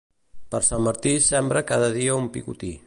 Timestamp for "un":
2.25-2.29